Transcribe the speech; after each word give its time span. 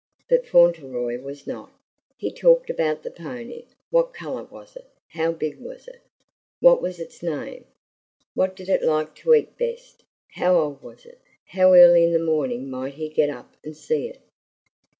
But 0.27 0.47
Fauntleroy 0.47 1.19
was 1.21 1.45
not. 1.45 1.71
He 2.17 2.31
talked 2.31 2.71
about 2.71 3.03
the 3.03 3.11
pony. 3.11 3.65
What 3.91 4.15
color 4.15 4.43
was 4.45 4.75
it? 4.75 4.87
How 5.09 5.31
big 5.31 5.59
was 5.59 5.87
it? 5.87 5.99
What 6.59 6.81
was 6.81 6.99
its 6.99 7.21
name? 7.21 7.65
What 8.33 8.55
did 8.55 8.67
it 8.67 8.81
like 8.81 9.13
to 9.17 9.35
eat 9.35 9.59
best? 9.59 10.01
How 10.33 10.55
old 10.55 10.81
was 10.81 11.05
it? 11.05 11.19
How 11.49 11.75
early 11.75 12.03
in 12.03 12.13
the 12.13 12.17
morning 12.17 12.67
might 12.67 12.95
he 12.95 13.09
get 13.09 13.29
up 13.29 13.53
and 13.63 13.77
see 13.77 14.07
it? 14.07 14.19